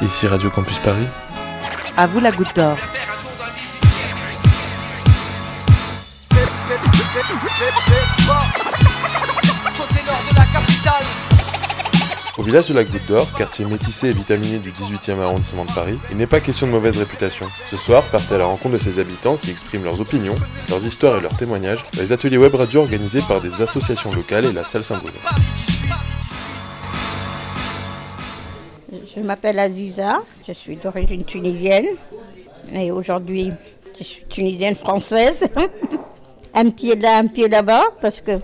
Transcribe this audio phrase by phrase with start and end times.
[0.00, 1.06] Ici Radio Campus Paris.
[1.96, 2.76] À vous la goutte d'or.
[12.36, 15.98] Au village de la Goutte d'Or, quartier métissé et vitaminé du 18e arrondissement de Paris,
[16.12, 17.46] il n'est pas question de mauvaise réputation.
[17.68, 20.36] Ce soir, partez à la rencontre de ses habitants qui expriment leurs opinions,
[20.68, 24.44] leurs histoires et leurs témoignages dans les ateliers web radio organisés par des associations locales
[24.44, 25.18] et la salle Saint-Bruno.
[28.90, 31.88] Je m'appelle Aziza, je suis d'origine tunisienne
[32.72, 33.52] et aujourd'hui
[33.98, 35.46] je suis tunisienne française.
[36.54, 38.40] un pied là, un pied là-bas parce que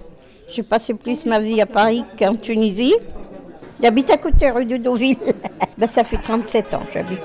[0.51, 2.95] j'ai passé plus ma vie à Paris qu'en Tunisie.
[3.83, 5.17] J'habite à côté rue de Deauville.
[5.79, 7.23] ben, ça fait 37 ans que j'habite.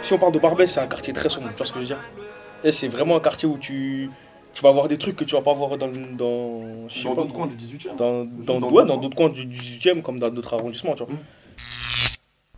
[0.00, 1.84] Si on parle de Barbès, c'est un quartier très sombre, tu vois ce que je
[1.84, 2.00] veux dire?
[2.64, 4.10] Et c'est vraiment un quartier où tu,
[4.54, 7.46] tu vas voir des trucs que tu vas pas voir dans dans dans d'autres coins
[7.46, 7.96] du 18e.
[7.96, 11.14] Dans dans, ouais, dans d'autres coins du 18e comme dans d'autres arrondissements, tu vois.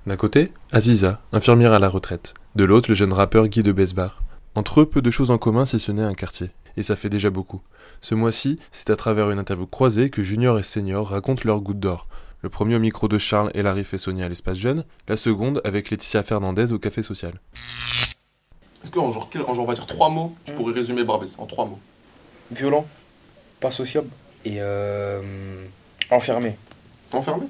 [0.06, 2.34] D'un côté, Aziza, infirmière à la retraite.
[2.56, 4.22] De l'autre, le jeune rappeur Guy de Besbar.
[4.55, 6.50] Entre eux, peu de choses en commun si ce n'est un quartier.
[6.77, 7.62] Et ça fait déjà beaucoup.
[8.00, 11.80] Ce mois-ci, c'est à travers une interview croisée que Junior et Senior racontent leur goutte
[11.80, 12.06] d'or.
[12.42, 16.22] Le premier au micro de Charles, et Sonia à l'espace jeune, la seconde avec Laetitia
[16.22, 17.40] Fernandez au café social.
[18.83, 21.46] Est-ce qu'en genre, en genre, on va dire trois mots, tu pourrais résumer Barbès en
[21.46, 21.80] trois mots?
[22.50, 22.86] Violent,
[23.60, 24.08] pas sociable
[24.44, 25.20] et euh,
[26.10, 26.56] enfermé.
[27.12, 27.46] Enfermé?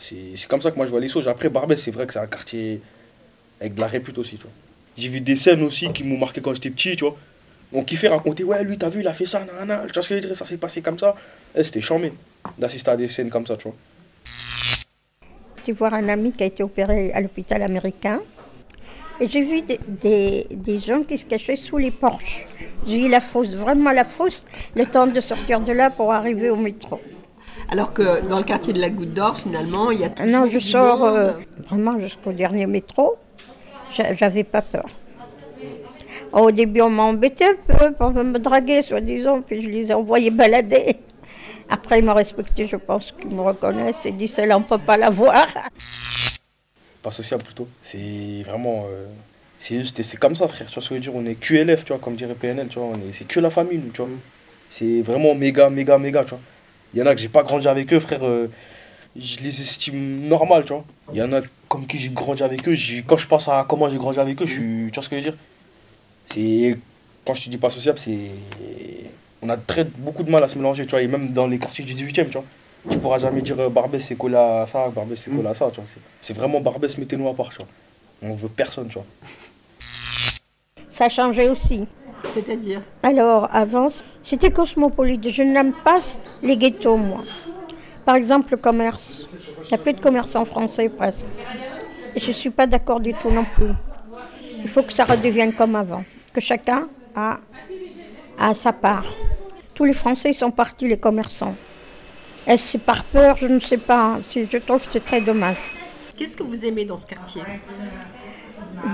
[0.00, 1.26] C'est c'est comme ça que moi je vois les choses.
[1.28, 2.80] Après, Barbès, c'est vrai que c'est un quartier
[3.60, 4.52] avec de la répute aussi, tu vois.
[4.96, 7.16] J'ai vu des scènes aussi qui m'ont marqué quand j'étais petit, tu vois.
[7.72, 9.82] On kiffait raconter, ouais, lui, t'as vu, il a fait ça, nanana.
[9.88, 11.14] Tu vois ce que je veux dire, ça s'est passé comme ça.
[11.56, 12.12] Eh, C'était charmé
[12.56, 13.76] d'assister à des scènes comme ça, tu vois.
[15.66, 18.20] J'ai voir un ami qui a été opéré à l'hôpital américain.
[19.20, 22.44] Et j'ai vu des, des- des gens qui se cachaient sous les porches.
[22.86, 26.50] J'ai vu la fosse, vraiment la fosse, le temps de sortir de là pour arriver
[26.50, 27.00] au métro.
[27.68, 30.48] Alors que dans le quartier de la Goutte d'Or, finalement, il y a Ah Non,
[30.48, 31.32] je sors euh,
[31.68, 33.16] vraiment jusqu'au dernier métro.
[33.92, 34.86] J'a- J'avais pas peur.
[36.32, 39.94] Au début, on m'a embêté un peu pour me draguer, soi-disant, puis je les ai
[39.94, 40.96] envoyés balader.
[41.68, 44.96] Après, ils m'ont respecté, je pense qu'ils me reconnaissent et disent celle-là, on peut pas
[44.96, 45.46] la voir.
[47.02, 47.66] Pas sociable plutôt.
[47.82, 48.86] C'est vraiment.
[48.88, 49.06] euh,
[49.66, 50.66] c'est juste, c'est comme ça, frère.
[50.68, 52.68] Tu vois ce que je veux dire On est QLF, tu vois, comme dirait PNL,
[52.68, 52.92] tu vois.
[53.12, 54.10] C'est que la famille, nous, tu vois.
[54.70, 56.40] C'est vraiment méga, méga, méga, tu vois.
[56.94, 58.24] Il y en a que j'ai pas grandi avec eux, frère.
[58.24, 58.48] euh,
[59.16, 60.84] je les estime normal, tu vois.
[61.12, 62.74] Il y en a comme qui j'ai grandi avec eux.
[63.06, 64.90] Quand je pense à comment j'ai grandi avec eux, je suis.
[64.90, 65.38] Tu vois ce que je veux dire
[66.26, 66.78] C'est.
[67.24, 68.30] Quand je te dis pas sociable, c'est.
[69.42, 71.02] On a très, beaucoup de mal à se mélanger, tu vois.
[71.02, 72.44] Et même dans les quartiers du 18 e tu vois.
[72.90, 75.68] Tu pourras jamais dire euh, Barbès c'est collé à ça, Barbès c'est collé à ça,
[75.72, 75.88] tu vois.
[75.92, 77.66] C'est- C'est vraiment Barbès, mettez-nous à part, tu vois.
[78.22, 79.06] On veut personne, tu vois.
[80.96, 81.86] Ça a changé aussi.
[82.32, 83.88] C'est-à-dire Alors, avant,
[84.22, 85.28] c'était cosmopolite.
[85.28, 86.00] Je n'aime pas
[86.42, 87.22] les ghettos, moi.
[88.06, 89.26] Par exemple, le commerce.
[89.64, 91.26] Il n'y a plus de commerce en français, presque.
[92.14, 93.72] Et je ne suis pas d'accord du tout non plus.
[94.62, 96.02] Il faut que ça redevienne comme avant.
[96.32, 97.40] Que chacun a,
[98.38, 99.04] a sa part.
[99.74, 101.56] Tous les Français sont partis, les commerçants.
[102.46, 103.36] Est-ce que c'est par peur?
[103.36, 104.16] Je ne sais pas.
[104.34, 105.58] Je trouve que c'est très dommage.
[106.16, 107.42] Qu'est-ce que vous aimez dans ce quartier?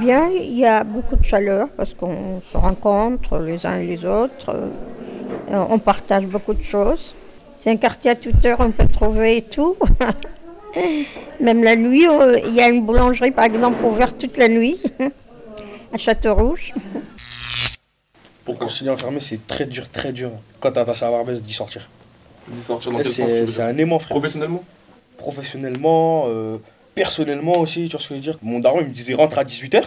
[0.00, 4.04] Bien, il y a beaucoup de chaleur parce qu'on se rencontre les uns et les
[4.04, 4.50] autres.
[4.50, 7.14] euh, On partage beaucoup de choses.
[7.60, 9.76] C'est un quartier à toute heure, on peut trouver tout.
[11.40, 12.06] Même la nuit,
[12.46, 14.78] il y a une boulangerie par exemple ouverte toute la nuit
[15.92, 16.72] à Château-Rouge.
[18.46, 20.30] Te dis enfermé, c'est très dur, très dur.
[20.60, 21.88] Quand t'es attaché à Barbès, d'y sortir.
[22.48, 24.16] D'y sortir dans quel sens C'est un aimant, frère.
[24.16, 24.64] Professionnellement?
[25.16, 26.56] Professionnellement, euh,
[26.94, 28.38] personnellement aussi, tu vois ce que je veux dire.
[28.42, 29.84] Mon daron, il me disait rentre à 18h.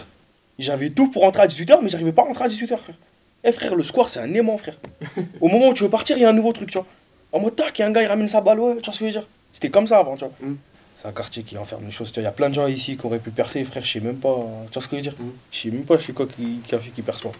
[0.58, 2.96] J'avais tout pour rentrer à 18h, mais j'arrivais pas à rentrer à 18h, frère.
[3.44, 4.76] Eh frère, le square, c'est un aimant, frère.
[5.40, 6.86] Au moment où tu veux partir, il y a un nouveau truc, tu vois.
[7.32, 8.94] En mode tac, il y a un gars, il ramène sa balle, ouais, tu vois
[8.94, 9.28] ce que je veux dire.
[9.52, 10.32] C'était comme ça avant, tu vois.
[10.40, 10.56] Mm.
[10.96, 12.10] C'est un quartier qui enferme les choses.
[12.10, 12.22] tu vois.
[12.22, 14.16] Il y a plein de gens ici qui auraient pu percer, frère, je sais même
[14.16, 14.34] pas.
[14.70, 15.30] Tu vois ce que je veux dire Mm.
[15.52, 17.32] Je sais même pas c'est quoi qui, qui a fait qui perçoit.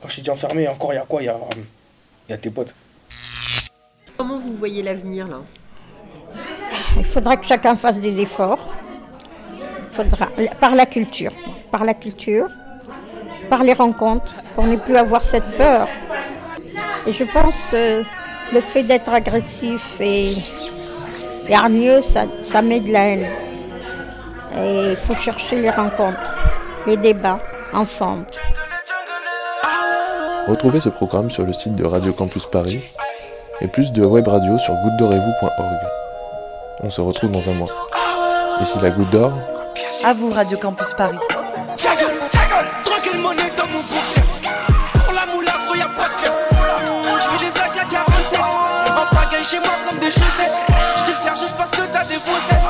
[0.00, 1.22] Quand je t'ai dit enfermé, encore, il y a quoi?
[1.22, 1.38] Il y a,
[2.28, 2.74] il y a tes potes.
[4.16, 5.42] Comment vous voyez l'avenir là?
[6.98, 8.74] Il faudra que chacun fasse des efforts.
[9.96, 10.28] Faudra,
[10.60, 11.32] par la culture,
[11.70, 12.48] par la culture,
[13.48, 15.88] par les rencontres, pour ne plus avoir cette peur.
[17.06, 18.02] Et je pense euh,
[18.52, 20.32] le fait d'être agressif et,
[21.48, 23.26] et ça, ça met de la haine.
[24.54, 26.36] Et il faut chercher les rencontres,
[26.86, 27.40] les débats
[27.72, 28.26] ensemble.
[30.46, 32.82] Retrouvez ce programme sur le site de Radio Campus Paris
[33.62, 35.78] et plus de web radio sur gouttedorezvous.org.
[36.82, 37.88] On se retrouve dans un mois.
[38.60, 39.32] Ici la goutte d'or,
[40.06, 41.18] à vous, Radio Campus Paris.
[41.76, 44.22] Ta gueule, ta gueule, monnaie dans mon boursier.
[45.04, 46.32] Pour la moula, y a pas de cœur.
[47.18, 48.40] J'vis des AK 47.
[48.92, 50.52] En pagaille chez moi comme des chaussettes.
[50.94, 52.62] Je J'te sers juste parce que t'as des faussettes.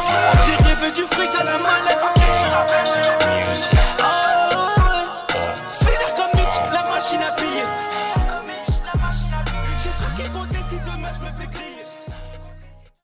[0.47, 1.99] J'ai rêvé du fric à la manette.